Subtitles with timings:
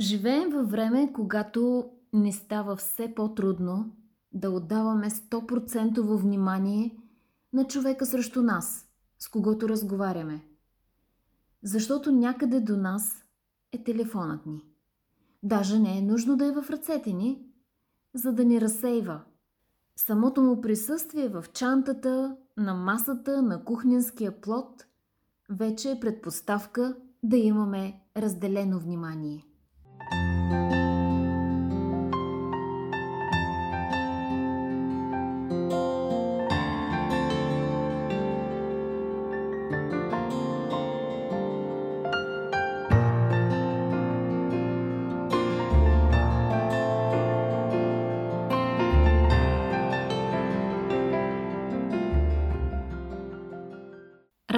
[0.00, 3.96] Живеем във време, когато не става все по-трудно
[4.32, 6.96] да отдаваме 100% внимание
[7.52, 8.88] на човека срещу нас,
[9.18, 10.44] с когото разговаряме.
[11.62, 13.24] Защото някъде до нас
[13.72, 14.64] е телефонът ни.
[15.42, 17.46] Даже не е нужно да е в ръцете ни,
[18.14, 19.20] за да ни разсейва.
[19.96, 24.86] Самото му присъствие в чантата, на масата, на кухненския плод
[25.50, 29.47] вече е предпоставка да имаме разделено внимание.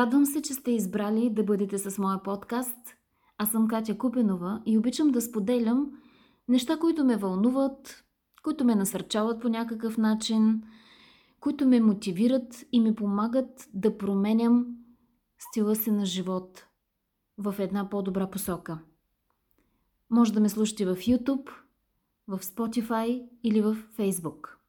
[0.00, 2.95] Радвам се, че сте избрали да бъдете с моя подкаст.
[3.38, 5.90] Аз съм Катя Купенова и обичам да споделям
[6.48, 8.04] неща, които ме вълнуват,
[8.42, 10.62] които ме насърчават по някакъв начин,
[11.40, 14.66] които ме мотивират и ми помагат да променям
[15.38, 16.66] стила си на живот
[17.38, 18.78] в една по-добра посока.
[20.10, 21.51] Може да ме слушате в YouTube,
[22.28, 24.59] в Spotify или в Facebook.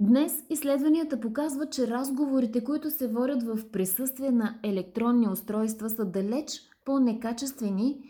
[0.00, 6.60] Днес изследванията показват, че разговорите, които се водят в присъствие на електронни устройства, са далеч
[6.84, 8.04] по-некачествени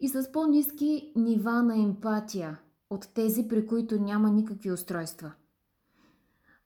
[0.00, 2.58] и с по-низки нива на емпатия
[2.90, 5.32] от тези, при които няма никакви устройства.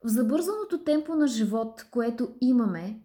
[0.04, 3.00] В забързаното темпо на живот, което имаме,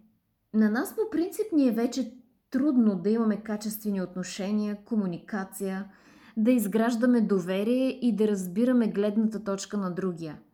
[0.54, 2.14] на нас по принцип ни е вече
[2.50, 5.92] трудно да имаме качествени отношения, комуникация,
[6.36, 10.38] да изграждаме доверие и да разбираме гледната точка на другия–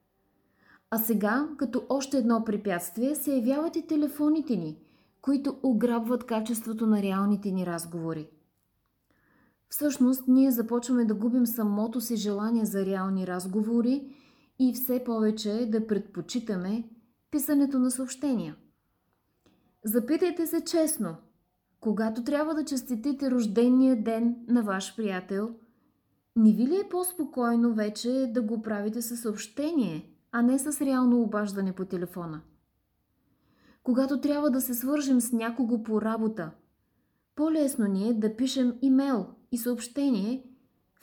[0.91, 4.79] а сега, като още едно препятствие, се явяват и телефоните ни,
[5.21, 8.29] които ограбват качеството на реалните ни разговори.
[9.69, 14.15] Всъщност, ние започваме да губим самото си желание за реални разговори
[14.59, 16.89] и все повече да предпочитаме
[17.31, 18.57] писането на съобщения.
[19.85, 21.17] Запитайте се честно,
[21.81, 25.55] когато трябва да честитите рождения ден на ваш приятел,
[26.37, 31.23] не ви ли е по-спокойно вече да го правите със съобщение– а не с реално
[31.23, 32.41] обаждане по телефона.
[33.83, 36.51] Когато трябва да се свържем с някого по работа,
[37.37, 40.45] по-лесно ни е да пишем имейл и съобщение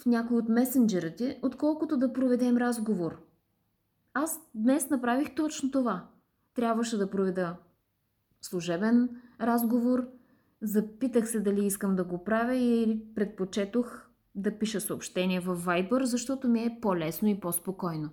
[0.02, 3.22] в някой от месенджерите, отколкото да проведем разговор.
[4.14, 6.08] Аз днес направих точно това.
[6.56, 7.58] Трябваше да проведа
[8.42, 10.08] служебен разговор,
[10.62, 16.48] запитах се дали искам да го правя и предпочетох да пиша съобщение в Viber, защото
[16.48, 18.10] ми е по-лесно и по-спокойно.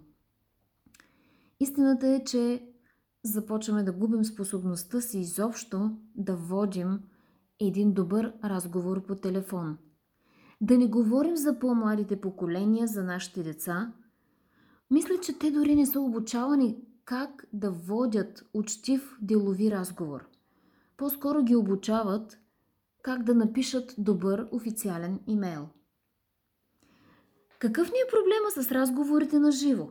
[1.61, 2.67] Истината е, че
[3.25, 7.01] започваме да губим способността си изобщо да водим
[7.61, 9.79] един добър разговор по телефон.
[10.61, 13.93] Да не говорим за по-младите поколения, за нашите деца.
[14.91, 20.29] Мисля, че те дори не са обучавани как да водят учтив делови разговор.
[20.97, 22.39] По-скоро ги обучават
[23.03, 25.69] как да напишат добър официален имейл.
[27.59, 29.89] Какъв ни е проблема с разговорите на живо?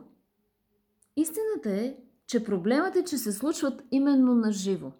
[1.20, 4.92] Истината е, че проблемът е, че се случват именно на живо.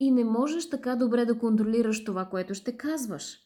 [0.00, 3.38] И не можеш така добре да контролираш това, което ще казваш.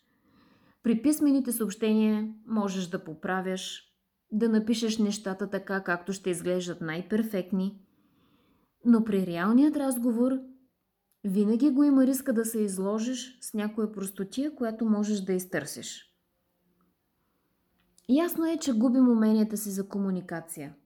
[0.82, 3.94] При писмените съобщения можеш да поправяш,
[4.32, 7.80] да напишеш нещата така, както ще изглеждат най-перфектни.
[8.84, 10.32] Но при реалният разговор
[11.24, 16.14] винаги го има риска да се изложиш с някоя простотия, която можеш да изтърсиш.
[18.08, 20.74] Ясно е, че губим уменията си за комуникация–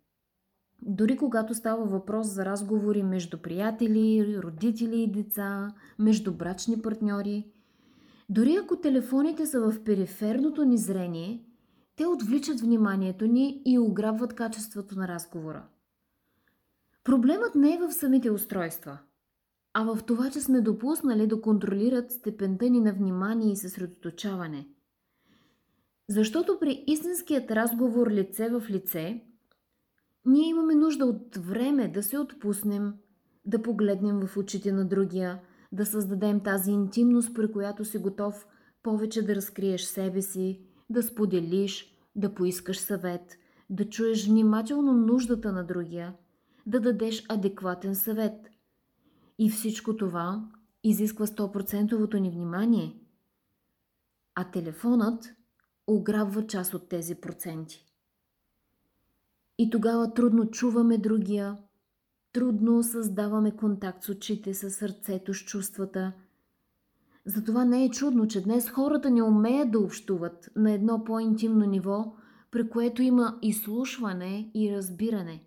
[0.82, 7.46] дори когато става въпрос за разговори между приятели, родители и деца, между брачни партньори,
[8.28, 11.44] дори ако телефоните са в периферното ни зрение,
[11.96, 15.66] те отвличат вниманието ни и ограбват качеството на разговора.
[17.04, 18.98] Проблемът не е в самите устройства,
[19.74, 24.68] а в това, че сме допуснали да контролират степента ни на внимание и съсредоточаване.
[26.08, 29.24] Защото при истинският разговор лице в лице–
[30.28, 32.94] ние имаме нужда от време да се отпуснем,
[33.44, 35.40] да погледнем в очите на другия,
[35.72, 38.46] да създадем тази интимност, при която си готов
[38.82, 40.60] повече да разкриеш себе си,
[40.90, 43.38] да споделиш, да поискаш съвет,
[43.70, 46.14] да чуеш внимателно нуждата на другия,
[46.66, 48.50] да дадеш адекватен съвет.
[49.38, 50.48] И всичко това
[50.84, 53.00] изисква 100% ни внимание.
[54.34, 55.34] А телефонът
[55.86, 57.87] ограбва част от тези проценти.
[59.58, 61.58] И тогава трудно чуваме другия,
[62.32, 66.12] трудно създаваме контакт с очите, с сърцето, с чувствата.
[67.26, 72.14] Затова не е чудно, че днес хората не умеят да общуват на едно по-интимно ниво,
[72.50, 75.44] при което има изслушване и разбиране.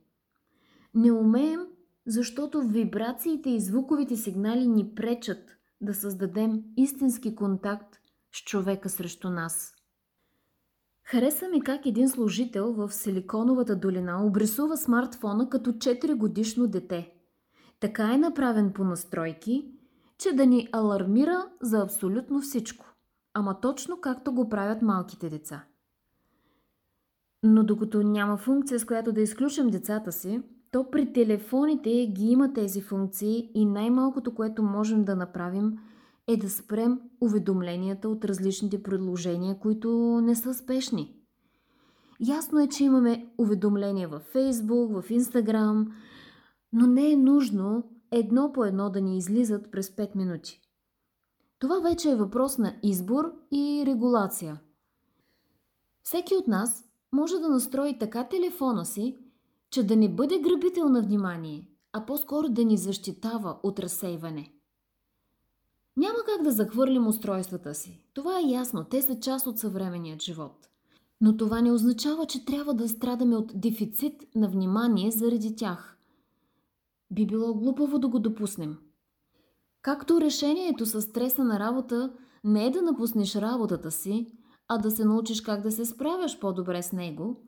[0.93, 1.59] Не умеем,
[2.07, 7.95] защото вибрациите и звуковите сигнали ни пречат да създадем истински контакт
[8.35, 9.73] с човека срещу нас.
[11.03, 17.13] Хареса ми как един служител в Силиконовата долина обрисува смартфона като 4 годишно дете.
[17.80, 19.71] Така е направен по настройки,
[20.18, 22.86] че да ни алармира за абсолютно всичко.
[23.33, 25.63] Ама точно както го правят малките деца.
[27.44, 32.53] Но докато няма функция, с която да изключим децата си, то при телефоните ги има
[32.53, 35.77] тези функции и най-малкото, което можем да направим
[36.33, 41.15] е да спрем уведомленията от различните предложения, които не са спешни.
[42.19, 45.91] Ясно е, че имаме уведомления във Facebook, в Instagram,
[46.73, 50.61] но не е нужно едно по едно да ни излизат през 5 минути.
[51.59, 54.61] Това вече е въпрос на избор и регулация.
[56.03, 59.17] Всеки от нас може да настрои така телефона си,
[59.69, 64.53] че да не бъде грабител на внимание, а по-скоро да ни защитава от разсейване.
[66.01, 68.03] Няма как да захвърлим устройствата си.
[68.13, 70.68] Това е ясно, те са част от съвременният живот.
[71.21, 75.98] Но това не означава, че трябва да страдаме от дефицит на внимание заради тях.
[77.12, 78.77] Би било глупаво да го допуснем.
[79.81, 82.13] Както решението с стреса на работа
[82.44, 84.27] не е да напуснеш работата си,
[84.68, 87.44] а да се научиш как да се справяш по-добре с него,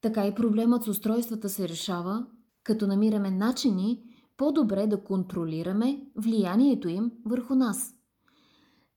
[0.00, 2.26] така и проблемът с устройствата се решава,
[2.62, 4.02] като намираме начини
[4.36, 7.94] по-добре да контролираме влиянието им върху нас.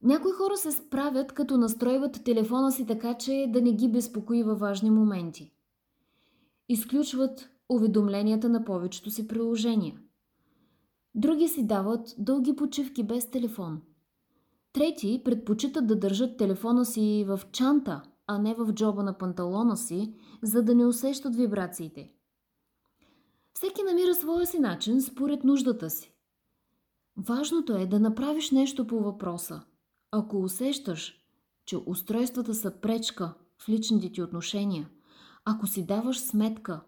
[0.03, 4.59] Някои хора се справят, като настройват телефона си така, че да не ги безпокои във
[4.59, 5.51] важни моменти.
[6.69, 9.95] Изключват уведомленията на повечето си приложения.
[11.15, 13.81] Други си дават дълги почивки без телефон.
[14.73, 20.13] Трети предпочитат да държат телефона си в чанта, а не в джоба на панталона си,
[20.43, 22.11] за да не усещат вибрациите.
[23.59, 26.13] Всеки намира своя си начин според нуждата си.
[27.17, 29.61] Важното е да направиш нещо по въпроса.
[30.11, 31.13] Ако усещаш,
[31.65, 34.89] че устройствата са пречка в личните ти отношения,
[35.45, 36.81] ако си даваш сметка,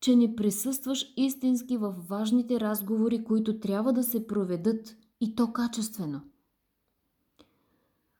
[0.00, 6.20] че не присъстваш истински в важните разговори, които трябва да се проведат и то качествено.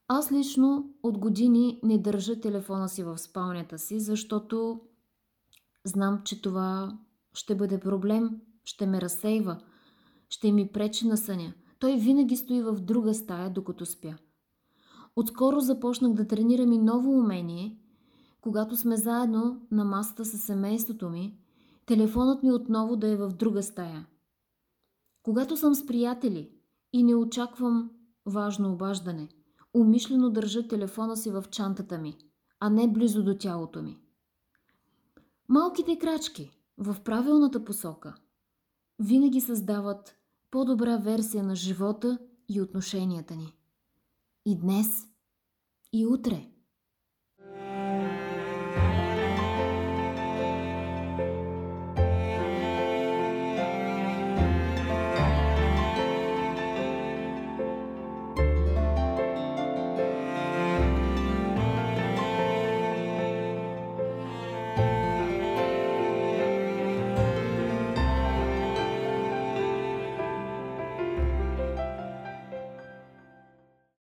[0.08, 4.80] Аз лично от години не държа телефона си в спалнята си, защото
[5.84, 6.98] знам, че това
[7.34, 9.58] ще бъде проблем, ще ме разсейва,
[10.28, 11.52] ще ми пречи на съня.
[11.78, 14.16] Той винаги стои в друга стая, докато спя.
[15.16, 17.78] Отскоро започнах да тренирам и ново умение.
[18.40, 21.38] Когато сме заедно на масата с семейството ми,
[21.86, 24.06] телефонът ми отново да е в друга стая.
[25.22, 26.50] Когато съм с приятели
[26.92, 27.90] и не очаквам
[28.26, 29.28] важно обаждане,
[29.74, 32.16] умишлено държа телефона си в чантата ми,
[32.60, 33.98] а не близо до тялото ми.
[35.48, 38.14] Малките крачки в правилната посока
[38.98, 40.16] винаги създават
[40.50, 43.54] по-добра версия на живота и отношенията ни.
[44.46, 45.08] И днес,
[45.92, 46.50] и утре.